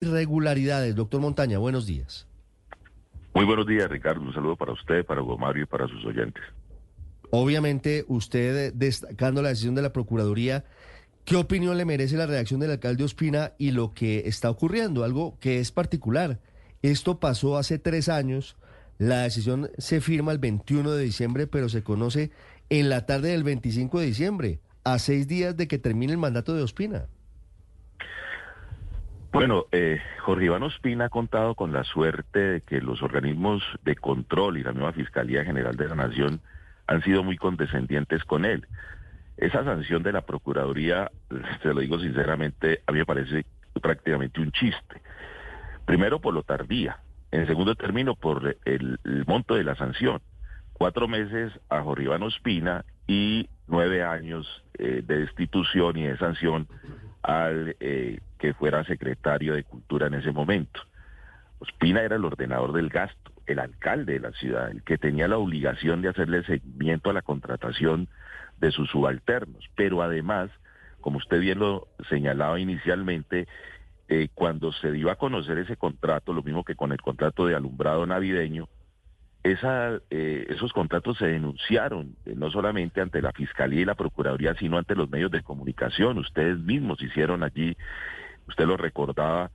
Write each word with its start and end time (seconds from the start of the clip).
irregularidades. 0.00 0.94
Doctor 0.94 1.20
Montaña, 1.20 1.58
buenos 1.58 1.86
días. 1.86 2.26
Muy 3.34 3.44
buenos 3.44 3.66
días, 3.66 3.88
Ricardo. 3.88 4.20
Un 4.22 4.32
saludo 4.32 4.56
para 4.56 4.72
usted, 4.72 5.04
para 5.04 5.22
Mario 5.22 5.64
y 5.64 5.66
para 5.66 5.86
sus 5.88 6.04
oyentes. 6.04 6.42
Obviamente, 7.30 8.04
usted 8.08 8.72
destacando 8.74 9.42
la 9.42 9.50
decisión 9.50 9.74
de 9.74 9.82
la 9.82 9.92
Procuraduría, 9.92 10.64
¿qué 11.24 11.36
opinión 11.36 11.76
le 11.76 11.84
merece 11.84 12.16
la 12.16 12.26
reacción 12.26 12.58
del 12.58 12.70
alcalde 12.70 13.04
Ospina 13.04 13.52
y 13.58 13.72
lo 13.72 13.92
que 13.92 14.22
está 14.26 14.50
ocurriendo? 14.50 15.04
Algo 15.04 15.38
que 15.38 15.60
es 15.60 15.70
particular. 15.70 16.40
Esto 16.80 17.20
pasó 17.20 17.58
hace 17.58 17.78
tres 17.78 18.08
años. 18.08 18.56
La 18.96 19.22
decisión 19.22 19.70
se 19.78 20.00
firma 20.00 20.32
el 20.32 20.38
21 20.38 20.90
de 20.92 21.04
diciembre, 21.04 21.46
pero 21.46 21.68
se 21.68 21.82
conoce 21.82 22.30
en 22.70 22.88
la 22.88 23.04
tarde 23.06 23.30
del 23.30 23.44
25 23.44 24.00
de 24.00 24.06
diciembre, 24.06 24.60
a 24.84 24.98
seis 24.98 25.28
días 25.28 25.56
de 25.56 25.68
que 25.68 25.78
termine 25.78 26.12
el 26.12 26.18
mandato 26.18 26.54
de 26.54 26.62
Ospina. 26.62 27.08
Bueno, 29.30 29.66
eh, 29.72 30.00
Jorge 30.20 30.46
Iván 30.46 30.62
Ospina 30.62 31.06
ha 31.06 31.08
contado 31.10 31.54
con 31.54 31.72
la 31.72 31.84
suerte 31.84 32.38
de 32.38 32.60
que 32.62 32.80
los 32.80 33.02
organismos 33.02 33.62
de 33.84 33.94
control 33.94 34.56
y 34.56 34.62
la 34.62 34.72
nueva 34.72 34.92
Fiscalía 34.92 35.44
General 35.44 35.76
de 35.76 35.88
la 35.88 35.94
Nación 35.94 36.40
han 36.86 37.02
sido 37.02 37.22
muy 37.22 37.36
condescendientes 37.36 38.24
con 38.24 38.46
él. 38.46 38.66
Esa 39.36 39.62
sanción 39.64 40.02
de 40.02 40.12
la 40.12 40.22
Procuraduría, 40.22 41.10
se 41.62 41.74
lo 41.74 41.80
digo 41.80 41.98
sinceramente, 41.98 42.82
a 42.86 42.92
mí 42.92 42.98
me 42.98 43.06
parece 43.06 43.44
prácticamente 43.82 44.40
un 44.40 44.50
chiste. 44.50 45.02
Primero 45.84 46.20
por 46.20 46.34
lo 46.34 46.42
tardía, 46.42 47.00
en 47.30 47.46
segundo 47.46 47.74
término 47.74 48.14
por 48.14 48.56
el, 48.64 48.98
monto 49.26 49.54
de 49.54 49.64
la 49.64 49.76
sanción. 49.76 50.20
Cuatro 50.72 51.06
meses 51.06 51.52
a 51.68 51.82
Jorge 51.82 52.04
Iván 52.04 52.22
Ospina 52.22 52.84
y 53.06 53.48
nueve 53.66 54.02
años 54.02 54.46
eh, 54.78 55.02
de 55.04 55.18
destitución 55.20 55.98
y 55.98 56.06
de 56.06 56.16
sanción 56.16 56.66
al 57.22 57.76
eh, 57.80 58.20
que 58.38 58.54
fuera 58.54 58.84
secretario 58.84 59.54
de 59.54 59.64
Cultura 59.64 60.06
en 60.06 60.14
ese 60.14 60.32
momento. 60.32 60.80
Ospina 61.58 62.02
era 62.02 62.16
el 62.16 62.24
ordenador 62.24 62.72
del 62.72 62.88
gasto, 62.88 63.32
el 63.46 63.58
alcalde 63.58 64.14
de 64.14 64.20
la 64.20 64.32
ciudad, 64.32 64.70
el 64.70 64.82
que 64.82 64.98
tenía 64.98 65.26
la 65.26 65.38
obligación 65.38 66.02
de 66.02 66.08
hacerle 66.08 66.44
seguimiento 66.44 67.10
a 67.10 67.14
la 67.14 67.22
contratación 67.22 68.08
de 68.58 68.70
sus 68.70 68.90
subalternos. 68.90 69.64
Pero 69.74 70.02
además, 70.02 70.50
como 71.00 71.18
usted 71.18 71.40
bien 71.40 71.58
lo 71.58 71.88
señalaba 72.08 72.60
inicialmente, 72.60 73.48
eh, 74.08 74.28
cuando 74.34 74.72
se 74.72 74.92
dio 74.92 75.10
a 75.10 75.16
conocer 75.16 75.58
ese 75.58 75.76
contrato, 75.76 76.32
lo 76.32 76.42
mismo 76.42 76.64
que 76.64 76.76
con 76.76 76.92
el 76.92 77.00
contrato 77.00 77.46
de 77.46 77.54
alumbrado 77.54 78.06
navideño, 78.06 78.68
eh, 80.10 80.46
esos 80.50 80.72
contratos 80.72 81.18
se 81.18 81.26
denunciaron 81.26 82.16
eh, 82.26 82.34
no 82.36 82.50
solamente 82.50 83.00
ante 83.00 83.22
la 83.22 83.32
Fiscalía 83.32 83.80
y 83.80 83.84
la 83.84 83.94
Procuraduría, 83.94 84.54
sino 84.54 84.78
ante 84.78 84.94
los 84.94 85.08
medios 85.08 85.30
de 85.30 85.42
comunicación. 85.42 86.18
Ustedes 86.18 86.58
mismos 86.58 87.02
hicieron 87.02 87.42
allí, 87.42 87.76
usted 88.46 88.66
lo 88.66 88.76
recordaba, 88.76 89.50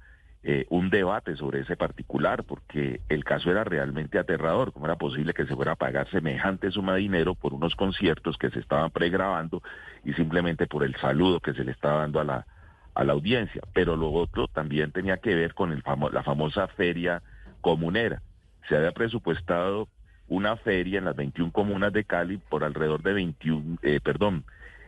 eh, 0.45 0.66
un 0.69 0.89
debate 0.89 1.38
sobre 1.38 1.61
ese 1.61 1.77
particular, 1.77 2.44
porque 2.44 3.02
el 3.08 3.23
caso 3.23 3.49
era 3.49 3.64
realmente 3.64 4.19
aterrador. 4.19 4.73
¿Cómo 4.73 4.86
era 4.86 4.97
posible 4.97 5.33
que 5.33 5.45
se 5.45 5.55
fuera 5.55 5.73
a 5.73 5.75
pagar 5.75 6.09
semejante 6.09 6.69
suma 6.71 6.95
de 6.95 7.02
dinero 7.02 7.36
por 7.36 7.53
unos 7.53 7.75
conciertos 7.75 8.38
que 8.38 8.49
se 8.49 8.59
estaban 8.59 8.91
pregrabando 8.91 9.64
y 10.03 10.14
simplemente 10.14 10.67
por 10.67 10.83
el 10.83 10.95
saludo 10.97 11.39
que 11.39 11.53
se 11.53 11.64
le 11.64 11.71
estaba 11.71 12.02
dando 12.02 12.19
a 12.19 12.23
la, 12.25 12.45
a 12.94 13.03
la 13.03 13.14
audiencia? 13.14 13.61
Pero 13.73 13.95
lo 13.95 14.11
otro 14.11 14.47
también 14.47 14.91
tenía 14.91 15.17
que 15.17 15.33
ver 15.33 15.53
con 15.53 15.81
la 16.11 16.23
famosa 16.23 16.67
feria 16.67 17.21
comunera 17.61 18.21
se 18.67 18.75
había 18.75 18.92
presupuestado 18.92 19.88
una 20.28 20.56
feria 20.58 21.00
en 21.00 21.06
las 21.06 21.16
21 21.16 21.52
comunas 21.52 21.94
de 21.94 22.06
Cali 22.06 22.38
por 22.38 22.64
alrededor 22.64 23.03
de 23.03 23.14
21, 23.14 23.78
eh, 23.81 24.00
perdón, 24.02 24.45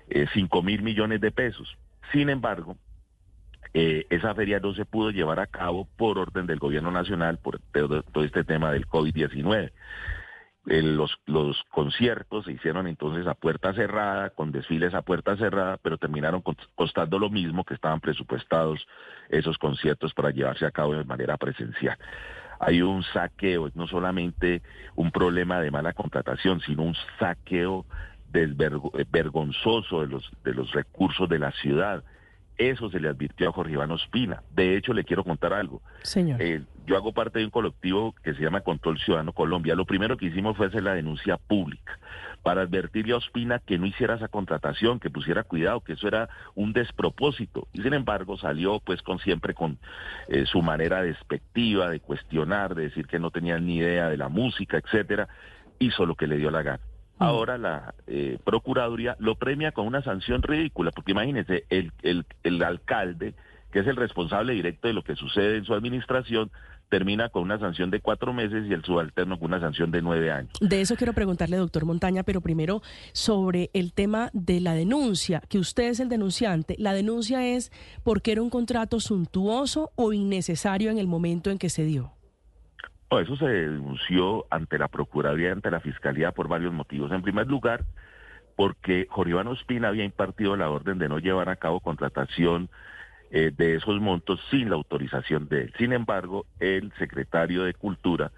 eh, 0.10 0.28
5 0.34 0.62
mil 0.62 0.82
millones 0.82 1.22
de 1.22 1.32
pesos. 1.32 1.78
Sin 2.12 2.30
embargo, 2.30 2.78
eh, 3.74 4.06
esa 4.10 4.34
feria 4.34 4.60
no 4.60 4.74
se 4.74 4.86
pudo 4.86 5.12
llevar 5.12 5.40
a 5.40 5.48
cabo 5.48 5.88
por 5.98 6.18
orden 6.18 6.46
del 6.48 6.60
gobierno 6.60 6.92
nacional 6.92 7.40
por 7.40 7.60
todo, 7.60 8.04
este 8.24 8.44
tema 8.44 8.72
del 8.72 8.88
COVID-19. 8.88 9.72
Eh, 10.68 10.82
los, 10.82 11.18
los 11.26 11.62
conciertos 11.72 12.46
se 12.46 12.54
hicieron 12.54 12.88
entonces 12.88 13.28
a 13.28 13.34
puerta 13.34 13.74
cerrada, 13.74 14.30
con 14.30 14.52
desfiles 14.52 14.94
a 14.94 15.02
puerta 15.02 15.36
cerrada, 15.38 15.78
pero 15.78 15.98
terminaron 15.98 16.42
costando 16.76 17.20
lo 17.20 17.30
mismo 17.30 17.66
que 17.66 17.74
estaban 17.74 18.00
presupuestados 18.00 18.88
esos 19.30 19.58
conciertos 19.58 20.14
para 20.14 20.32
llevarse 20.32 20.66
a 20.66 20.72
cabo 20.72 20.94
de 20.94 21.04
manera 21.04 21.38
presencial 21.38 21.98
hay 22.60 22.82
un 22.82 23.04
saqueo, 23.04 23.70
no 23.76 23.88
solamente 23.88 24.62
un 24.96 25.12
problema 25.12 25.60
de 25.60 25.72
mala 25.72 25.94
contratación, 25.94 26.62
sino 26.62 26.84
un 26.84 26.96
saqueo 27.20 27.86
vergonzoso 28.32 30.02
de 30.02 30.08
los, 30.08 30.30
de 30.44 30.54
los 30.54 30.72
recursos 30.72 31.30
de 31.30 31.40
la 31.40 31.52
ciudad. 31.52 32.04
Eso 32.58 32.90
se 32.90 33.00
le 33.00 33.10
advirtió 33.10 33.50
a 33.50 33.52
Jorge 33.52 33.74
Iván 33.74 33.92
Ospina. 33.92 34.42
De 34.54 34.78
hecho, 34.78 34.94
le 34.94 35.04
quiero 35.04 35.24
contar 35.24 35.54
algo. 35.54 35.82
Señor. 36.04 36.42
Eh, 36.42 36.62
yo 36.86 36.96
hago 36.96 37.14
parte 37.14 37.40
de 37.40 37.46
un 37.46 37.52
colectivo 37.52 38.14
que 38.24 38.34
se 38.34 38.42
llama 38.42 38.62
Control 38.62 39.00
Ciudadano 39.00 39.34
Colombia. 39.34 39.76
Lo 39.76 39.86
primero 39.86 40.16
que 40.16 40.28
hicimos 40.28 40.56
fue 40.56 40.68
hacer 40.68 40.84
la 40.84 40.94
denuncia 40.94 41.38
pública 41.38 42.00
para 42.46 42.62
advertirle 42.62 43.14
a 43.14 43.18
Ospina 43.18 43.58
que 43.58 43.80
no 43.80 43.88
hiciera 43.88 44.14
esa 44.14 44.28
contratación, 44.28 45.00
que 45.00 45.10
pusiera 45.10 45.42
cuidado, 45.42 45.82
que 45.82 45.94
eso 45.94 46.08
era 46.08 46.30
un 46.54 46.74
despropósito. 46.74 47.68
Y 47.74 47.82
sin 47.82 47.96
embargo 47.96 48.38
salió 48.38 48.80
pues 48.82 49.02
con 49.02 49.18
siempre 49.18 49.56
con 49.56 49.80
eh, 50.28 50.46
su 50.46 50.62
manera 50.62 51.02
despectiva 51.02 51.90
de 51.90 52.02
cuestionar, 52.02 52.76
de 52.76 52.84
decir 52.84 53.08
que 53.08 53.18
no 53.18 53.32
tenía 53.32 53.58
ni 53.58 53.78
idea 53.78 54.10
de 54.10 54.18
la 54.18 54.30
música, 54.30 54.78
etcétera, 54.78 55.28
hizo 55.80 56.06
lo 56.06 56.14
que 56.14 56.28
le 56.28 56.38
dio 56.38 56.52
la 56.52 56.62
gana. 56.62 56.84
Mm. 57.18 57.24
Ahora 57.24 57.58
la 57.58 57.96
eh, 58.06 58.38
Procuraduría 58.46 59.16
lo 59.18 59.34
premia 59.40 59.72
con 59.72 59.88
una 59.88 60.04
sanción 60.04 60.44
ridícula, 60.44 60.92
porque 60.92 61.14
imagínense, 61.14 61.66
el, 61.72 61.94
el, 62.04 62.28
el 62.44 62.62
alcalde, 62.62 63.34
que 63.72 63.80
es 63.80 63.88
el 63.88 63.96
responsable 63.96 64.54
directo 64.54 64.88
de 64.88 64.94
lo 64.94 65.04
que 65.04 65.16
sucede 65.16 65.58
en 65.58 65.66
su 65.66 65.74
administración, 65.74 66.52
termina 66.90 67.30
con 67.30 67.44
una 67.44 67.60
sanción 67.60 67.92
de 67.92 68.00
cuatro 68.00 68.34
meses 68.34 68.66
y 68.68 68.74
el 68.74 68.84
subalterno 68.84 69.38
con 69.38 69.48
una 69.48 69.60
sanción 69.60 69.92
de 69.92 70.02
nueve 70.02 70.32
años. 70.32 70.52
De 70.62 70.82
eso 70.82 70.96
quiero 70.96 71.14
preguntarle, 71.14 71.58
doctor 71.58 71.86
Montaña, 71.86 72.24
pero 72.24 72.42
primero 72.42 72.82
sobre 73.14 73.70
el 73.74 73.94
tema 73.94 74.30
de 74.34 74.62
la 74.62 74.74
denuncia, 74.74 75.42
que 75.50 75.60
usted 75.60 75.90
es 75.90 76.00
el 76.00 76.10
denunciante. 76.10 76.76
La 76.78 76.94
denuncia 76.94 77.46
es 77.46 77.72
porque 78.04 78.32
era 78.32 78.42
un 78.42 78.50
contrato 78.50 79.00
suntuoso 79.00 79.92
o 79.96 80.14
innecesario 80.14 80.92
en 80.92 80.98
el 80.98 81.08
momento 81.08 81.50
en 81.50 81.58
que 81.58 81.70
se 81.70 81.84
dio. 81.86 82.12
eso 83.12 83.36
se 83.38 83.46
denunció 83.46 84.46
ante 84.50 84.78
la 84.78 84.88
Procuraduría 84.88 85.50
y 85.50 85.52
ante 85.52 85.72
la 85.72 85.80
Fiscalía 85.80 86.32
por 86.32 86.48
varios 86.48 86.74
motivos. 86.74 87.12
En 87.12 87.22
primer 87.22 87.48
lugar, 87.48 87.86
porque 88.56 89.08
Jorge 89.10 89.32
Iván 89.32 89.48
Ospina 89.48 89.90
había 89.90 90.04
impartido 90.04 90.56
la 90.56 90.70
orden 90.70 90.98
de 90.98 91.10
no 91.10 91.20
llevar 91.20 91.50
a 91.50 91.56
cabo 91.58 91.80
contratación 91.80 92.70
eh, 93.32 93.52
de 93.56 93.76
esos 93.76 94.00
montos 94.00 94.40
sin 94.50 94.70
la 94.70 94.76
autorización 94.76 95.48
de 95.48 95.64
él. 95.64 95.74
Sin 95.78 95.94
embargo, 95.94 96.46
el 96.60 96.92
secretario 97.00 97.64
de 97.64 97.74
Cultura 97.74 98.32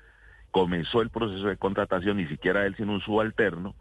comenzó 0.51 1.01
el 1.01 1.09
proceso 1.09 1.47
de 1.47 1.57
contratación, 1.57 2.17
ni 2.17 2.27
siquiera 2.27 2.65
él, 2.65 2.75
sino 2.75 2.93
un 2.93 3.01
subalterno, 3.01 3.75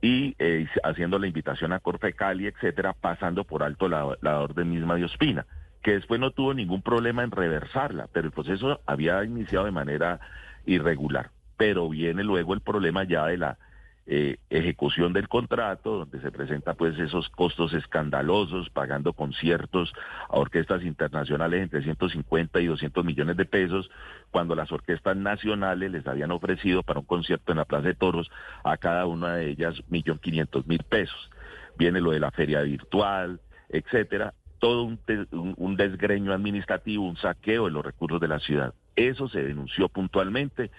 y 0.00 0.34
eh, 0.38 0.66
haciendo 0.82 1.18
la 1.18 1.26
invitación 1.26 1.72
a 1.72 1.80
Corte 1.80 2.12
Cali, 2.12 2.46
etcétera, 2.46 2.92
pasando 2.92 3.44
por 3.44 3.62
alto 3.62 3.88
la, 3.88 4.16
la 4.20 4.40
orden 4.40 4.70
misma 4.70 4.96
de 4.96 5.04
Ospina, 5.04 5.46
que 5.82 5.92
después 5.92 6.20
no 6.20 6.30
tuvo 6.30 6.54
ningún 6.54 6.82
problema 6.82 7.22
en 7.24 7.30
reversarla, 7.30 8.08
pero 8.12 8.26
el 8.26 8.32
proceso 8.32 8.80
había 8.86 9.22
iniciado 9.24 9.64
de 9.64 9.70
manera 9.70 10.20
irregular. 10.66 11.30
Pero 11.56 11.88
viene 11.88 12.22
luego 12.22 12.54
el 12.54 12.60
problema 12.60 13.04
ya 13.04 13.26
de 13.26 13.38
la 13.38 13.58
eh, 14.06 14.36
ejecución 14.50 15.12
del 15.12 15.28
contrato, 15.28 15.98
donde 15.98 16.20
se 16.20 16.30
presenta 16.30 16.74
pues 16.74 16.98
esos 16.98 17.28
costos 17.30 17.72
escandalosos, 17.72 18.68
pagando 18.70 19.14
conciertos 19.14 19.92
a 20.28 20.36
orquestas 20.38 20.82
internacionales 20.82 21.62
entre 21.62 21.82
150 21.82 22.60
y 22.60 22.66
200 22.66 23.04
millones 23.04 23.36
de 23.36 23.46
pesos, 23.46 23.90
cuando 24.30 24.54
las 24.54 24.70
orquestas 24.72 25.16
nacionales 25.16 25.90
les 25.90 26.06
habían 26.06 26.32
ofrecido 26.32 26.82
para 26.82 27.00
un 27.00 27.06
concierto 27.06 27.52
en 27.52 27.58
la 27.58 27.64
Plaza 27.64 27.88
de 27.88 27.94
Toros 27.94 28.30
a 28.62 28.76
cada 28.76 29.06
una 29.06 29.36
de 29.36 29.50
ellas 29.50 29.82
millón 29.88 30.18
quinientos 30.18 30.66
mil 30.66 30.82
pesos. 30.82 31.30
Viene 31.78 32.00
lo 32.00 32.10
de 32.10 32.20
la 32.20 32.30
feria 32.30 32.60
virtual, 32.60 33.40
etcétera, 33.70 34.34
todo 34.64 34.84
un, 34.84 35.76
desgreño 35.76 36.32
administrativo, 36.32 37.04
un 37.04 37.16
saqueo 37.16 37.66
de 37.66 37.70
los 37.70 37.84
recursos 37.84 38.18
de 38.18 38.28
la 38.28 38.38
ciudad. 38.38 38.72
Eso 38.96 39.28
se 39.28 39.42
denunció 39.42 39.90
puntualmente 39.90 40.70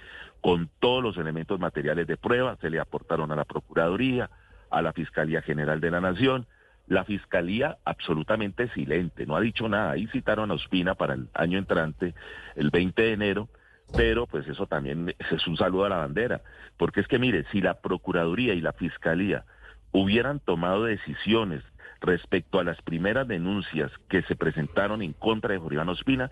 con 0.45 0.69
todos 0.79 1.01
los 1.01 1.17
elementos 1.17 1.59
materiales 1.59 2.05
de 2.05 2.17
prueba, 2.17 2.55
se 2.61 2.69
le 2.69 2.79
aportaron 2.79 3.31
a 3.31 3.35
la 3.35 3.45
Procuraduría, 3.45 4.29
a 4.69 4.83
la 4.83 4.93
Fiscalía 4.93 5.41
General 5.41 5.81
de 5.81 5.89
la 5.89 6.01
Nación. 6.01 6.45
La 6.85 7.03
Fiscalía 7.03 7.79
absolutamente 7.83 8.67
silente, 8.67 9.25
no 9.25 9.35
ha 9.35 9.41
dicho 9.41 9.67
nada. 9.67 9.93
Ahí 9.93 10.05
citaron 10.05 10.51
a 10.51 10.53
Ospina 10.53 10.93
para 10.93 11.15
el 11.15 11.29
año 11.33 11.57
entrante, 11.57 12.13
el 12.55 12.69
20 12.69 13.01
de 13.01 13.13
enero, 13.13 13.49
pero 13.97 14.27
pues 14.27 14.47
eso 14.47 14.67
también 14.67 15.15
es 15.17 15.47
un 15.47 15.57
saludo 15.57 15.85
a 15.85 15.89
la 15.89 15.97
bandera. 15.97 16.41
Porque 16.77 16.99
es 16.99 17.07
que 17.07 17.17
mire, 17.17 17.45
si 17.51 17.59
la 17.59 17.81
Procuraduría 17.81 18.53
y 18.53 18.61
la 18.61 18.73
Fiscalía 18.73 19.45
hubieran 19.93 20.39
tomado 20.39 20.83
decisiones 20.83 21.63
respecto 22.01 22.59
a 22.59 22.63
las 22.63 22.81
primeras 22.81 23.27
denuncias 23.27 23.91
que 24.09 24.21
se 24.23 24.35
presentaron 24.35 25.01
en 25.01 25.13
contra 25.13 25.53
de 25.53 25.59
Jorge 25.59 25.79
Ospina, 25.79 26.29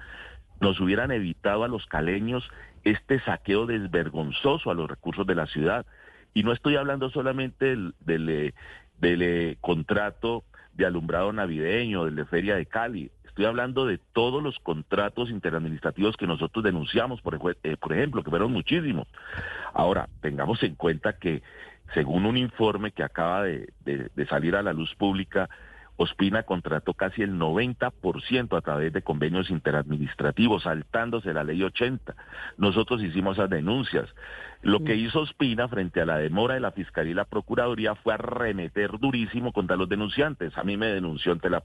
nos 0.59 0.79
hubieran 0.79 1.11
evitado 1.11 1.63
a 1.63 1.67
los 1.67 1.85
caleños 1.87 2.49
este 2.83 3.19
saqueo 3.21 3.65
desvergonzoso 3.65 4.71
a 4.71 4.73
los 4.73 4.89
recursos 4.89 5.25
de 5.25 5.35
la 5.35 5.47
ciudad. 5.47 5.85
Y 6.33 6.43
no 6.43 6.51
estoy 6.51 6.75
hablando 6.75 7.09
solamente 7.09 7.65
del, 7.65 7.93
del, 7.99 8.29
eh, 8.29 8.53
eh, 9.01 9.57
contrato 9.61 10.43
de 10.73 10.85
alumbrado 10.85 11.31
navideño, 11.31 12.05
del 12.05 12.15
de 12.15 12.25
Feria 12.25 12.55
de 12.55 12.65
Cali, 12.65 13.11
Estoy 13.33 13.45
hablando 13.45 13.87
de 13.87 13.97
todos 13.97 14.43
los 14.43 14.59
contratos 14.59 15.31
interadministrativos 15.31 16.15
que 16.17 16.27
nosotros 16.27 16.63
denunciamos, 16.63 17.19
por, 17.19 17.57
eh, 17.63 17.77
por 17.77 17.91
ejemplo, 17.91 18.23
que 18.23 18.29
fueron 18.29 18.51
muchísimos. 18.51 19.07
Ahora, 19.73 20.07
tengamos 20.21 20.61
en 20.61 20.75
cuenta 20.75 21.13
que 21.17 21.41
según 21.95 22.27
un 22.27 22.37
informe 22.37 22.91
que 22.91 23.01
acaba 23.01 23.41
de 23.43 24.27
salir 24.29 24.55
a 24.55 24.61
la 24.61 24.71
luz 24.71 24.93
pública, 24.93 25.49
Ospina 25.97 26.43
contrató 26.43 26.93
casi 26.93 27.21
el 27.21 27.33
90% 27.33 28.57
a 28.57 28.61
través 28.61 28.91
de 28.93 29.03
convenios 29.03 29.49
interadministrativos, 29.49 30.63
saltándose 30.63 31.33
la 31.33 31.43
ley 31.43 31.61
80. 31.61 32.15
Nosotros 32.57 33.03
hicimos 33.03 33.37
esas 33.37 33.49
denuncias. 33.49 34.09
Lo 34.63 34.83
que 34.83 34.95
hizo 34.95 35.19
Ospina 35.19 35.67
frente 35.67 35.99
a 35.99 36.05
la 36.05 36.17
demora 36.17 36.53
de 36.53 36.61
la 36.61 36.71
Fiscalía 36.71 37.11
y 37.11 37.15
la 37.15 37.25
Procuraduría 37.25 37.95
fue 37.95 38.13
arremeter 38.13 38.97
durísimo 38.97 39.51
contra 39.51 39.75
los 39.75 39.89
denunciantes. 39.89 40.57
A 40.57 40.63
mí 40.63 40.77
me 40.77 40.87
denunció 40.87 41.33
ante 41.33 41.49
la 41.49 41.61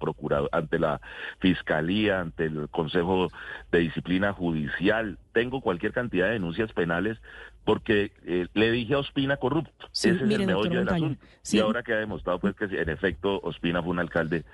ante 0.51 0.79
la 0.81 1.01
Fiscalía, 1.39 2.21
ante 2.21 2.47
el 2.47 2.69
Consejo 2.69 3.29
de 3.71 3.79
Disciplina 3.79 4.33
Judicial. 4.33 5.17
Tengo 5.33 5.61
cualquier 5.61 5.93
cantidad 5.93 6.27
de 6.27 6.33
denuncias 6.33 6.73
penales 6.73 7.19
porque 7.69 8.13
eh, 8.25 8.47
le 8.55 8.73
dije 8.73 8.95
a 8.95 9.01
Ospina 9.01 9.37
corrupto. 9.37 9.89
Ese 9.93 10.13
es 10.13 10.23
el 10.23 10.47
meollo 10.47 10.71
del 10.71 10.89
asunto. 10.89 11.23
Y 11.53 11.59
ahora 11.59 11.83
que 11.83 11.93
ha 11.93 11.99
demostrado 11.99 12.39
pues 12.39 12.57
que 12.57 12.65
en 12.65 12.89
efecto 12.89 13.41
Ospina 13.43 13.83
fue 13.83 13.91
un 13.91 13.99
alcalde 13.99 14.45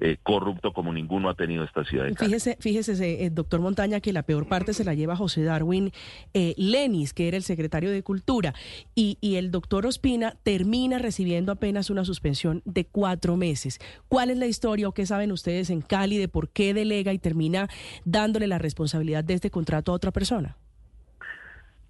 eh, 0.00 0.16
corrupto 0.22 0.72
como 0.72 0.90
ninguno 0.90 1.28
ha 1.28 1.34
tenido 1.34 1.64
esta 1.64 1.84
ciudad. 1.84 2.06
De 2.06 2.14
fíjese, 2.14 2.56
fíjese, 2.60 3.26
eh, 3.26 3.28
doctor 3.28 3.60
Montaña, 3.60 4.00
que 4.00 4.14
la 4.14 4.22
peor 4.22 4.48
parte 4.48 4.72
se 4.72 4.84
la 4.84 4.94
lleva 4.94 5.16
José 5.16 5.42
Darwin 5.42 5.92
Lenis, 6.32 7.12
que 7.12 7.28
era 7.28 7.36
el 7.36 7.42
secretario 7.42 7.90
de 7.90 8.02
Cultura, 8.02 8.54
y, 8.94 9.18
y 9.20 9.36
el 9.36 9.50
doctor 9.50 9.84
Ospina 9.84 10.38
termina 10.42 10.98
recibiendo 10.98 11.52
apenas 11.52 11.90
una 11.90 12.06
suspensión 12.06 12.62
de 12.64 12.86
cuatro 12.86 13.36
meses. 13.36 13.80
¿Cuál 14.08 14.30
es 14.30 14.38
la 14.38 14.46
historia 14.46 14.88
o 14.88 14.92
qué 14.92 15.04
saben 15.04 15.30
ustedes 15.30 15.68
en 15.68 15.82
Cali 15.82 16.16
de 16.16 16.28
por 16.28 16.48
qué 16.48 16.72
delega 16.72 17.12
y 17.12 17.18
termina 17.18 17.68
dándole 18.06 18.46
la 18.46 18.56
responsabilidad 18.56 19.24
de 19.24 19.34
este 19.34 19.50
contrato 19.50 19.92
a 19.92 19.94
otra 19.94 20.10
persona? 20.10 20.56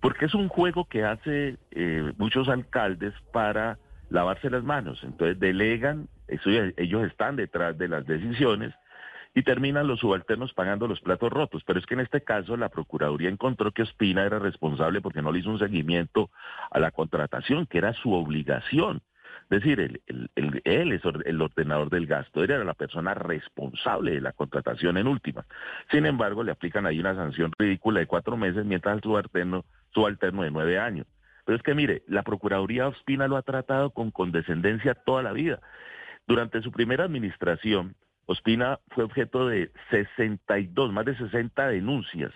Porque 0.03 0.27
es 0.27 0.35
un 0.35 0.49
juego 0.49 0.85
que 0.87 1.05
hace 1.05 1.57
eh, 1.71 2.13
muchos 2.19 2.49
alcaldes 2.49 3.15
para 3.33 3.79
lavarse 4.11 4.51
las 4.51 4.65
manos. 4.65 5.01
Entonces 5.05 5.39
delegan, 5.39 6.09
ellos 6.27 7.07
están 7.07 7.37
detrás 7.37 7.79
de 7.79 7.87
las 7.87 8.05
decisiones 8.05 8.75
y 9.33 9.45
terminan 9.45 9.87
los 9.87 10.01
subalternos 10.01 10.53
pagando 10.55 10.89
los 10.89 11.01
platos 11.01 11.33
rotos. 11.33 11.63
Pero 11.65 11.79
es 11.79 11.87
que 11.87 11.95
en 11.95 12.01
este 12.01 12.21
caso 12.21 12.57
la 12.57 12.69
Procuraduría 12.69 13.31
encontró 13.31 13.71
que 13.71 13.83
Ospina 13.83 14.25
era 14.25 14.41
responsable 14.41 15.01
porque 15.01 15.23
no 15.23 15.31
le 15.31 15.39
hizo 15.39 15.51
un 15.51 15.61
seguimiento 15.61 16.31
a 16.73 16.81
la 16.81 16.91
contratación, 16.91 17.67
que 17.67 17.79
era 17.79 17.95
su 17.95 18.13
obligación. 18.13 19.03
Es 19.53 19.61
decir, 19.61 20.01
él, 20.07 20.31
es 20.65 21.03
el 21.27 21.43
ordenador 21.43 21.91
del 21.91 22.07
gasto, 22.07 22.43
él 22.43 22.53
era 22.53 22.65
la 22.65 22.73
persona 22.73 23.13
responsable 23.13 24.13
de 24.13 24.23
la 24.23 24.33
contratación 24.33 24.97
en 24.97 25.07
última. 25.07 25.45
Sin 25.91 26.07
embargo, 26.07 26.43
le 26.43 26.53
aplican 26.53 26.87
ahí 26.87 26.99
una 26.99 27.15
sanción 27.15 27.53
ridícula 27.59 28.01
de 28.01 28.07
cuatro 28.07 28.39
meses 28.39 28.65
mientras 28.65 28.97
el 28.97 29.03
subalterno, 29.03 30.43
de 30.43 30.51
nueve 30.51 30.79
años. 30.79 31.07
Pero 31.45 31.57
es 31.57 31.63
que 31.63 31.75
mire, 31.75 32.03
la 32.07 32.23
Procuraduría 32.23 32.89
Ospina 32.89 33.29
lo 33.29 33.37
ha 33.37 33.43
tratado 33.43 33.91
con 33.91 34.11
condescendencia 34.11 34.95
toda 34.95 35.23
la 35.23 35.33
vida. 35.33 35.61
Durante 36.27 36.63
su 36.63 36.73
primera 36.73 37.05
administración, 37.05 37.95
Ospina 38.25 38.81
fue 38.93 39.05
objeto 39.05 39.49
de 39.49 39.71
62, 39.91 40.95
más 40.95 41.05
de 41.05 41.15
60 41.19 41.69
denuncias 41.69 42.33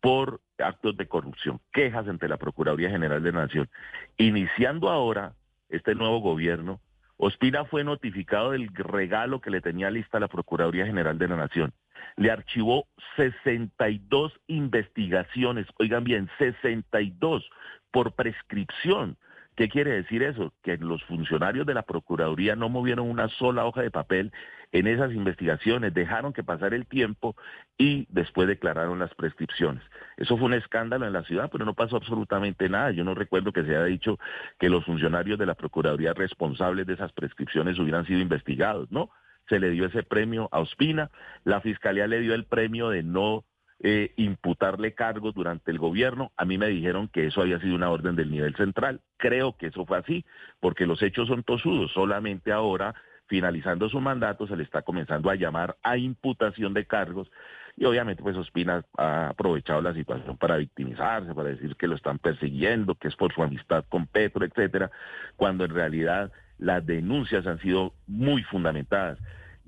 por 0.00 0.40
actos 0.58 0.96
de 0.96 1.06
corrupción, 1.06 1.60
quejas 1.72 2.08
ante 2.08 2.26
la 2.26 2.38
Procuraduría 2.38 2.90
General 2.90 3.22
de 3.22 3.30
Nación. 3.30 3.68
Iniciando 4.16 4.90
ahora 4.90 5.34
este 5.70 5.94
nuevo 5.94 6.20
gobierno, 6.20 6.80
Ospina 7.16 7.64
fue 7.66 7.84
notificado 7.84 8.52
del 8.52 8.68
regalo 8.74 9.40
que 9.40 9.50
le 9.50 9.60
tenía 9.60 9.90
lista 9.90 10.20
la 10.20 10.28
Procuraduría 10.28 10.86
General 10.86 11.18
de 11.18 11.28
la 11.28 11.36
Nación. 11.36 11.72
Le 12.16 12.30
archivó 12.30 12.86
62 13.16 14.32
investigaciones, 14.46 15.66
oigan 15.78 16.02
bien, 16.02 16.30
62 16.38 17.48
por 17.90 18.12
prescripción. 18.12 19.18
¿Qué 19.56 19.68
quiere 19.68 19.90
decir 19.92 20.22
eso? 20.22 20.52
Que 20.62 20.76
los 20.78 21.02
funcionarios 21.04 21.66
de 21.66 21.74
la 21.74 21.82
Procuraduría 21.82 22.56
no 22.56 22.68
movieron 22.68 23.10
una 23.10 23.28
sola 23.28 23.66
hoja 23.66 23.82
de 23.82 23.90
papel 23.90 24.32
en 24.72 24.86
esas 24.86 25.12
investigaciones, 25.12 25.92
dejaron 25.92 26.32
que 26.32 26.44
pasara 26.44 26.76
el 26.76 26.86
tiempo 26.86 27.34
y 27.76 28.06
después 28.08 28.46
declararon 28.46 28.98
las 28.98 29.12
prescripciones. 29.14 29.82
Eso 30.16 30.36
fue 30.36 30.46
un 30.46 30.54
escándalo 30.54 31.06
en 31.06 31.12
la 31.12 31.24
ciudad, 31.24 31.50
pero 31.50 31.64
no 31.64 31.74
pasó 31.74 31.96
absolutamente 31.96 32.68
nada. 32.68 32.92
Yo 32.92 33.04
no 33.04 33.14
recuerdo 33.14 33.52
que 33.52 33.64
se 33.64 33.70
haya 33.70 33.84
dicho 33.84 34.18
que 34.58 34.68
los 34.70 34.84
funcionarios 34.84 35.38
de 35.38 35.46
la 35.46 35.54
Procuraduría 35.54 36.14
responsables 36.14 36.86
de 36.86 36.94
esas 36.94 37.12
prescripciones 37.12 37.78
hubieran 37.78 38.06
sido 38.06 38.20
investigados, 38.20 38.90
¿no? 38.92 39.10
Se 39.48 39.58
le 39.58 39.70
dio 39.70 39.86
ese 39.86 40.04
premio 40.04 40.48
a 40.52 40.60
Ospina, 40.60 41.10
la 41.44 41.60
Fiscalía 41.60 42.06
le 42.06 42.20
dio 42.20 42.34
el 42.34 42.44
premio 42.44 42.90
de 42.90 43.02
no 43.02 43.44
eh, 43.82 44.12
imputarle 44.16 44.94
cargos 44.94 45.34
durante 45.34 45.70
el 45.70 45.78
gobierno. 45.78 46.32
A 46.36 46.44
mí 46.44 46.58
me 46.58 46.68
dijeron 46.68 47.08
que 47.08 47.26
eso 47.26 47.42
había 47.42 47.60
sido 47.60 47.74
una 47.74 47.90
orden 47.90 48.16
del 48.16 48.30
nivel 48.30 48.54
central. 48.56 49.00
Creo 49.16 49.56
que 49.56 49.68
eso 49.68 49.86
fue 49.86 49.98
así, 49.98 50.24
porque 50.60 50.86
los 50.86 51.02
hechos 51.02 51.28
son 51.28 51.42
tosudos. 51.42 51.92
Solamente 51.92 52.52
ahora 52.52 52.94
finalizando 53.26 53.88
su 53.88 54.00
mandato, 54.00 54.48
se 54.48 54.56
le 54.56 54.64
está 54.64 54.82
comenzando 54.82 55.30
a 55.30 55.36
llamar 55.36 55.76
a 55.84 55.96
imputación 55.96 56.74
de 56.74 56.84
cargos 56.84 57.30
y 57.76 57.84
obviamente 57.84 58.22
pues 58.22 58.36
Ospina 58.36 58.84
ha 58.98 59.28
aprovechado 59.28 59.80
la 59.80 59.94
situación 59.94 60.36
para 60.36 60.56
victimizarse, 60.56 61.32
para 61.32 61.50
decir 61.50 61.76
que 61.76 61.86
lo 61.86 61.94
están 61.94 62.18
persiguiendo, 62.18 62.96
que 62.96 63.08
es 63.08 63.16
por 63.16 63.32
su 63.32 63.42
amistad 63.42 63.84
con 63.88 64.06
Petro, 64.06 64.44
etcétera, 64.44 64.90
cuando 65.36 65.64
en 65.64 65.70
realidad 65.70 66.32
las 66.58 66.84
denuncias 66.84 67.46
han 67.46 67.60
sido 67.60 67.94
muy 68.06 68.42
fundamentadas. 68.42 69.18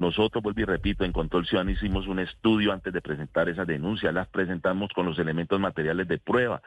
Nosotros, 0.02 0.42
vuelvo 0.42 0.60
y 0.60 0.64
repito, 0.64 1.04
en 1.04 1.12
Control 1.12 1.46
Ciudadano 1.46 1.70
hicimos 1.70 2.08
un 2.08 2.18
estudio 2.18 2.72
antes 2.72 2.92
de 2.92 3.00
presentar 3.00 3.48
esas 3.48 3.68
denuncias, 3.68 4.12
las 4.12 4.26
presentamos 4.26 4.90
con 4.92 5.06
los 5.06 5.16
elementos 5.20 5.60
materiales 5.60 6.08
de 6.08 6.18
prueba. 6.18 6.60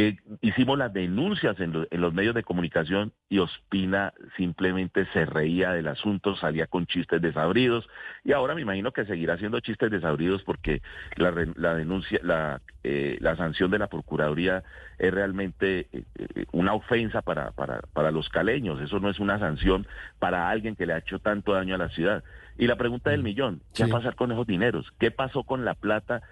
Eh, 0.00 0.16
hicimos 0.42 0.78
las 0.78 0.92
denuncias 0.92 1.58
en, 1.58 1.72
los 1.72 2.14
medios 2.14 2.32
de 2.32 2.44
comunicación 2.44 3.12
y 3.28 3.40
Ospina 3.40 4.14
simplemente 4.36 5.06
se 5.12 5.26
reía 5.26 5.72
del 5.72 5.88
asunto, 5.88 6.36
salía 6.36 6.68
con 6.68 6.86
chistes 6.86 7.20
desabridos 7.20 7.88
y 8.22 8.30
ahora 8.30 8.54
me 8.54 8.60
imagino 8.60 8.92
que 8.92 9.06
seguirá 9.06 9.34
haciendo 9.34 9.58
chistes 9.58 9.90
desabridos 9.90 10.44
porque 10.44 10.82
la, 11.16 11.32
denuncia, 11.74 12.20
la, 12.22 12.60
eh, 12.84 13.18
la 13.20 13.34
sanción 13.34 13.72
de 13.72 13.80
la 13.80 13.88
Procuraduría 13.88 14.62
es 14.98 15.12
realmente 15.12 15.88
eh, 15.90 16.04
una 16.52 16.74
ofensa 16.74 17.20
para, 17.20 17.50
para, 17.50 17.80
para 17.92 18.12
los 18.12 18.28
caleños, 18.28 18.80
eso 18.80 19.00
no 19.00 19.10
es 19.10 19.18
una 19.18 19.40
sanción 19.40 19.84
para 20.20 20.48
alguien 20.48 20.76
que 20.76 20.86
le 20.86 20.92
ha 20.92 20.98
hecho 20.98 21.18
tanto 21.18 21.54
daño 21.54 21.74
a 21.74 21.78
la 21.78 21.88
ciudad. 21.88 22.22
Y 22.56 22.68
la 22.68 22.76
pregunta 22.76 23.10
del 23.10 23.22
mm. 23.22 23.24
millón, 23.24 23.62
¿qué 23.74 23.84
va 23.84 23.88
a 23.88 23.98
pasar 23.98 24.14
con 24.14 24.30
esos 24.30 24.46
dineros? 24.46 24.92
¿Qué 25.00 25.10
pasó 25.10 25.42
con 25.42 25.64
la 25.64 25.74
plata? 25.74 26.22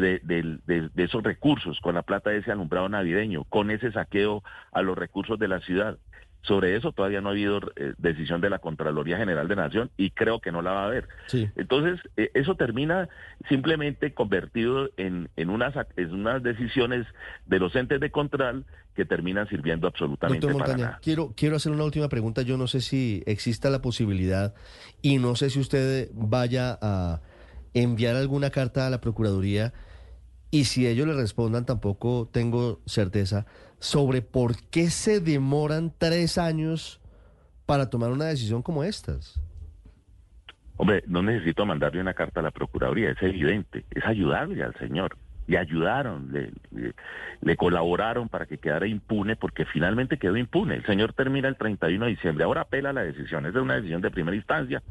De, 0.00 0.90
esos 0.96 1.22
recursos, 1.22 1.80
con 1.80 1.94
la 1.94 2.02
plata 2.02 2.30
de 2.30 2.38
ese 2.38 2.52
alumbrado 2.52 2.88
navideño, 2.88 3.44
con 3.44 3.70
ese 3.70 3.92
saqueo 3.92 4.42
a 4.72 4.82
los 4.82 4.96
recursos 4.96 5.38
de 5.38 5.48
la 5.48 5.60
ciudad. 5.60 5.98
Sobre 6.42 6.74
eso 6.74 6.90
todavía 6.90 7.20
no 7.20 7.28
ha 7.28 7.32
habido 7.32 7.60
eh, 7.76 7.94
decisión 7.98 8.40
de 8.40 8.50
la 8.50 8.58
Contraloría 8.58 9.16
General 9.16 9.46
de 9.46 9.54
Nación 9.54 9.90
y 9.96 10.10
creo 10.10 10.40
que 10.40 10.50
no 10.50 10.60
la 10.60 10.72
va 10.72 10.82
a 10.82 10.86
haber. 10.86 11.06
Entonces, 11.54 12.00
eh, 12.16 12.32
eso 12.34 12.56
termina 12.56 13.08
simplemente 13.48 14.12
convertido 14.12 14.90
en, 14.96 15.28
en, 15.36 15.50
unas, 15.50 15.72
en 15.96 16.12
unas 16.12 16.42
decisiones 16.42 17.06
de 17.46 17.60
los 17.60 17.76
entes 17.76 18.00
de 18.00 18.10
control 18.10 18.64
que 18.96 19.04
terminan 19.04 19.48
sirviendo 19.48 19.86
absolutamente 19.86 20.52
para 20.52 20.76
nada. 20.76 20.98
Quiero, 21.00 21.32
quiero 21.36 21.56
hacer 21.56 21.70
una 21.70 21.84
última 21.84 22.08
pregunta. 22.08 22.42
Yo 22.42 22.56
no 22.56 22.66
sé 22.66 22.80
si 22.80 23.22
exista 23.26 23.70
la 23.70 23.80
posibilidad 23.80 24.52
y 25.00 25.18
no 25.18 25.36
sé 25.36 25.48
si 25.48 25.60
usted 25.60 26.10
vaya 26.12 26.76
a 26.82 27.20
enviar 27.74 28.16
alguna 28.16 28.50
carta 28.50 28.86
a 28.86 28.90
la 28.90 29.00
Procuraduría 29.00 29.72
y 30.50 30.64
si 30.64 30.86
ellos 30.86 31.06
le 31.06 31.14
respondan 31.14 31.64
tampoco 31.64 32.28
tengo 32.30 32.80
certeza 32.86 33.46
sobre 33.78 34.22
por 34.22 34.56
qué 34.70 34.90
se 34.90 35.20
demoran 35.20 35.92
tres 35.96 36.38
años 36.38 37.00
para 37.66 37.90
tomar 37.90 38.10
una 38.10 38.26
decisión 38.26 38.62
como 38.62 38.84
estas. 38.84 39.40
Hombre, 40.76 41.02
no 41.06 41.22
necesito 41.22 41.64
mandarle 41.64 42.00
una 42.00 42.14
carta 42.14 42.40
a 42.40 42.42
la 42.42 42.50
Procuraduría, 42.50 43.10
es 43.10 43.22
evidente, 43.22 43.84
es 43.90 44.04
ayudarle 44.04 44.62
al 44.62 44.74
señor. 44.74 45.16
Le 45.46 45.58
ayudaron, 45.58 46.32
le, 46.32 46.52
le, 47.40 47.56
colaboraron 47.56 48.28
para 48.28 48.46
que 48.46 48.58
quedara 48.58 48.86
impune, 48.86 49.36
porque 49.36 49.64
finalmente 49.64 50.18
quedó 50.18 50.36
impune. 50.36 50.76
El 50.76 50.86
señor 50.86 51.12
termina 51.14 51.48
el 51.48 51.56
31 51.56 52.04
de 52.04 52.10
diciembre, 52.12 52.44
ahora 52.44 52.62
apela 52.62 52.92
la 52.92 53.02
decisión, 53.02 53.46
es 53.46 53.54
una 53.54 53.74
decisión 53.74 54.02
de 54.02 54.10
primera 54.10 54.36
instancia, 54.36 54.82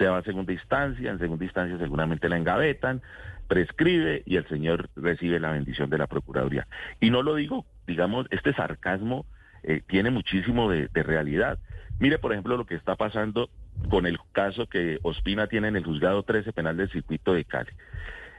se 0.00 0.08
va 0.08 0.16
a 0.16 0.22
segunda 0.22 0.50
instancia, 0.54 1.10
en 1.10 1.18
segunda 1.18 1.44
instancia 1.44 1.76
seguramente 1.76 2.30
la 2.30 2.38
engavetan, 2.38 3.02
prescribe 3.48 4.22
y 4.24 4.36
el 4.36 4.48
señor 4.48 4.88
recibe 4.96 5.38
la 5.38 5.50
bendición 5.50 5.90
de 5.90 5.98
la 5.98 6.06
Procuraduría. 6.06 6.66
Y 7.00 7.10
no 7.10 7.22
lo 7.22 7.34
digo, 7.34 7.66
digamos, 7.86 8.26
este 8.30 8.54
sarcasmo 8.54 9.26
eh, 9.62 9.82
tiene 9.86 10.10
muchísimo 10.10 10.70
de, 10.70 10.88
realidad. 10.94 11.58
Mire, 11.98 12.18
por 12.18 12.32
ejemplo, 12.32 12.56
lo 12.56 12.64
que 12.64 12.76
está 12.76 12.96
pasando 12.96 13.50
con 13.90 14.06
el 14.06 14.18
caso 14.32 14.66
que 14.68 14.98
Ospina 15.02 15.48
tiene 15.48 15.68
en 15.68 15.76
el 15.76 15.84
juzgado 15.84 16.22
13 16.22 16.54
penal 16.54 16.78
del 16.78 16.90
circuito 16.90 17.34
de 17.34 17.44
Cali. 17.44 17.72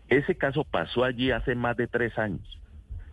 Ese 0.07 0.33
caso 0.33 0.63
pasó 0.63 1.03
allí 1.03 1.29
hace 1.29 1.53
más 1.53 1.77
de 1.77 1.85
tres 1.85 2.17
años. 2.17 2.59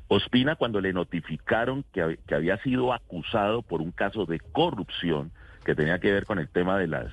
Ospina, 0.07 0.57
cuando 0.57 0.81
le 0.81 0.95
notificaron 0.95 1.85
que, 1.93 2.19
que 2.27 2.35
había 2.35 2.57
sido 2.63 2.95
acusado 2.95 3.61
por 3.61 3.83
un 3.83 3.93
caso 3.93 4.25
de 4.25 4.41
corrupción 4.41 5.33
que 5.67 5.75
tenía 5.75 5.99
que 5.99 6.13
ver 6.13 6.25
con 6.25 6.39
el 6.39 6.49
tema 6.49 6.79
de 6.79 6.87
las 6.87 7.13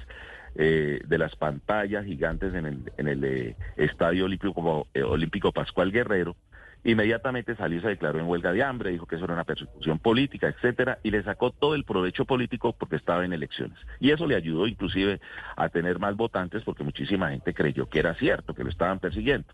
eh, 0.56 1.02
de 1.06 1.18
las 1.18 1.36
pantallas 1.36 2.06
gigantes 2.06 2.54
en 2.54 2.66
el, 2.66 2.92
en 2.98 3.08
el 3.08 3.24
eh, 3.24 3.56
Estadio 3.76 4.26
Olímpico, 4.26 4.88
eh, 4.94 5.04
Olímpico 5.04 5.52
Pascual 5.52 5.92
Guerrero, 5.92 6.36
inmediatamente 6.86 7.56
salió 7.56 7.80
y 7.80 7.82
se 7.82 7.90
declaró 7.90 8.20
en 8.20 8.28
huelga 8.28 8.54
de 8.54 8.64
hambre, 8.64 8.92
dijo 8.92 9.08
que 9.08 9.16
eso 9.16 9.26
era 9.26 9.34
una 9.34 9.44
persecución 9.44 10.00
política, 10.00 10.48
etcétera, 10.48 11.00
y 11.04 11.12
le 11.12 11.24
sacó 11.24 11.52
todo 11.52 11.74
el 11.76 11.84
provecho 11.84 12.26
político 12.26 12.74
porque 12.74 12.96
estaba 12.96 13.26
en 13.26 13.34
elecciones. 13.34 13.78
Y 14.00 14.12
eso 14.12 14.28
le 14.28 14.36
ayudó 14.36 14.68
inclusive 14.68 15.20
a 15.58 15.70
tener 15.70 16.00
más 16.00 16.16
votantes 16.16 16.64
porque 16.64 16.84
muchísima 16.84 17.32
gente 17.32 17.54
creyó 17.54 17.90
que 17.90 18.00
era 18.00 18.14
cierto, 18.14 18.54
que 18.54 18.64
lo 18.64 18.70
estaban 18.70 19.00
persiguiendo. 19.00 19.48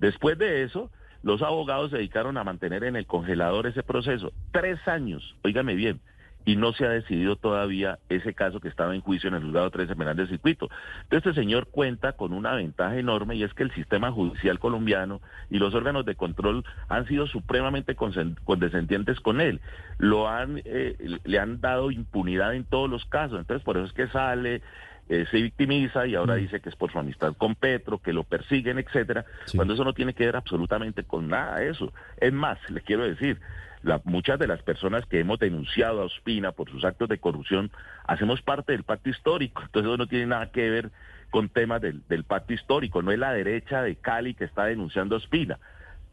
Después 0.00 0.36
de 0.36 0.64
eso, 0.64 0.90
los 1.22 1.42
abogados 1.42 1.90
se 1.90 1.96
dedicaron 1.96 2.36
a 2.36 2.44
mantener 2.44 2.84
en 2.84 2.96
el 2.96 3.06
congelador 3.06 3.66
ese 3.66 3.82
proceso. 3.82 4.32
Tres 4.50 4.86
años, 4.86 5.36
óigame 5.42 5.74
bien, 5.74 6.00
y 6.44 6.56
no 6.56 6.72
se 6.72 6.84
ha 6.84 6.90
decidido 6.90 7.36
todavía 7.36 7.98
ese 8.08 8.34
caso 8.34 8.60
que 8.60 8.68
estaba 8.68 8.94
en 8.94 9.00
juicio 9.00 9.28
en 9.28 9.34
el 9.34 9.42
juzgado 9.42 9.70
13 9.70 9.96
penal 9.96 10.16
del 10.16 10.28
circuito. 10.28 10.68
Entonces, 11.04 11.26
este 11.28 11.40
señor 11.40 11.68
cuenta 11.68 12.12
con 12.12 12.32
una 12.32 12.54
ventaja 12.54 12.96
enorme 12.96 13.36
y 13.36 13.42
es 13.42 13.54
que 13.54 13.62
el 13.62 13.72
sistema 13.72 14.12
judicial 14.12 14.58
colombiano 14.58 15.20
y 15.50 15.58
los 15.58 15.74
órganos 15.74 16.04
de 16.04 16.16
control 16.16 16.64
han 16.88 17.06
sido 17.06 17.26
supremamente 17.26 17.94
condescendientes 17.94 19.20
con 19.20 19.40
él. 19.40 19.60
Lo 19.98 20.28
han, 20.28 20.60
eh, 20.64 20.96
le 21.24 21.38
han 21.38 21.60
dado 21.60 21.90
impunidad 21.90 22.54
en 22.54 22.64
todos 22.64 22.90
los 22.90 23.04
casos. 23.06 23.38
Entonces, 23.38 23.64
por 23.64 23.76
eso 23.76 23.86
es 23.86 23.92
que 23.92 24.08
sale 24.08 24.62
eh, 25.08 25.26
se 25.30 25.42
victimiza 25.42 26.06
y 26.06 26.14
ahora 26.14 26.34
mm. 26.34 26.38
dice 26.38 26.60
que 26.60 26.70
es 26.70 26.76
por 26.76 26.90
su 26.90 26.98
amistad 26.98 27.34
con 27.36 27.54
Petro, 27.54 27.98
que 27.98 28.12
lo 28.12 28.24
persiguen, 28.24 28.78
etcétera, 28.78 29.24
cuando 29.54 29.74
eso 29.74 29.84
no 29.84 29.92
tiene 29.92 30.14
que 30.14 30.24
ver 30.24 30.36
absolutamente 30.36 31.04
con 31.04 31.28
nada 31.28 31.58
de 31.58 31.70
eso. 31.70 31.92
Es 32.18 32.32
más, 32.32 32.58
le 32.70 32.80
quiero 32.80 33.04
decir, 33.04 33.38
la, 33.82 34.00
muchas 34.04 34.38
de 34.38 34.46
las 34.46 34.62
personas 34.62 35.04
que 35.06 35.20
hemos 35.20 35.38
denunciado 35.38 36.00
a 36.00 36.04
Ospina 36.06 36.52
por 36.52 36.70
sus 36.70 36.84
actos 36.84 37.08
de 37.08 37.18
corrupción 37.18 37.70
hacemos 38.06 38.40
parte 38.40 38.72
del 38.72 38.84
pacto 38.84 39.10
histórico, 39.10 39.62
entonces 39.66 39.88
eso 39.88 39.98
no 39.98 40.06
tiene 40.06 40.26
nada 40.26 40.50
que 40.50 40.70
ver 40.70 40.90
con 41.30 41.48
temas 41.48 41.82
del, 41.82 42.02
del 42.08 42.24
pacto 42.24 42.54
histórico, 42.54 43.02
no 43.02 43.10
es 43.12 43.18
la 43.18 43.32
derecha 43.32 43.82
de 43.82 43.96
Cali 43.96 44.34
que 44.34 44.44
está 44.44 44.64
denunciando 44.64 45.16
a 45.16 45.18
Ospina. 45.18 45.58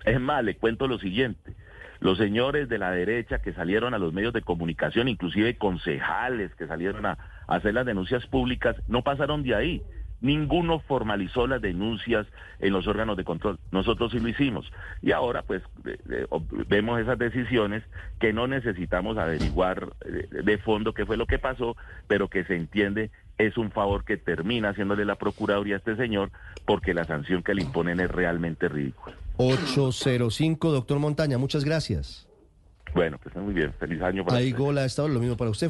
Es 0.04 0.20
más, 0.20 0.44
le 0.44 0.56
cuento 0.56 0.88
lo 0.88 0.98
siguiente. 0.98 1.54
Los 2.02 2.18
señores 2.18 2.68
de 2.68 2.80
la 2.80 2.90
derecha 2.90 3.44
que 3.44 3.54
salieron 3.54 3.94
a 3.94 4.00
los 4.00 4.12
medios 4.12 4.34
de 4.34 4.42
comunicación, 4.42 5.08
inclusive 5.08 5.58
concejales 5.58 6.54
que 6.56 6.66
salieron 6.66 7.06
a, 7.06 7.18
hacer 7.48 7.76
las 7.76 7.86
denuncias 7.86 8.26
públicas, 8.26 8.76
no 8.88 9.04
pasaron 9.04 9.44
de 9.44 9.54
ahí. 9.54 9.84
Ninguno 10.20 10.80
formalizó 10.80 11.46
las 11.46 11.62
denuncias 11.62 12.26
en 12.60 12.74
los 12.74 12.88
órganos 12.88 13.18
de 13.18 13.24
control. 13.24 13.60
Nosotros 13.72 14.12
sí 14.12 14.20
lo 14.20 14.30
hicimos. 14.30 14.72
Y 15.04 15.12
ahora 15.12 15.44
pues 15.44 15.62
vemos 16.68 17.00
esas 17.00 17.20
decisiones 17.20 17.84
que 18.20 18.34
no 18.34 18.48
necesitamos 18.48 19.18
averiguar 19.18 19.94
de 20.04 20.58
fondo 20.58 20.94
qué 20.94 21.06
fue 21.06 21.18
lo 21.18 21.28
que 21.28 21.40
pasó, 21.40 21.76
pero 22.08 22.30
que 22.30 22.44
se 22.46 22.56
entiende 22.56 23.12
es 23.38 23.58
un 23.58 23.72
favor 23.72 24.06
que 24.06 24.18
termina 24.18 24.70
haciéndole 24.70 25.06
la 25.06 25.16
Procuraduría 25.16 25.76
a 25.76 25.78
este 25.78 25.96
señor 25.96 26.32
porque 26.66 26.94
la 26.94 27.06
sanción 27.06 27.44
que 27.44 27.54
le 27.54 27.64
imponen 27.64 28.00
es 28.00 28.10
realmente 28.10 28.70
ridícula. 28.70 29.16
805, 29.42 30.72
doctor 30.72 31.00
Montaña, 31.00 31.38
muchas 31.38 31.64
gracias. 31.64 32.28
Bueno, 32.94 33.18
pues 33.22 33.34
muy 33.36 33.54
bien. 33.54 33.74
Feliz 33.80 34.02
año 34.02 34.26
para 34.26 34.38
Ahí 34.38 34.52
gola, 34.52 34.82
ha 34.82 34.86
estado 34.86 35.08
lo 35.08 35.20
mismo 35.20 35.38
para 35.38 35.50
usted. 35.50 35.70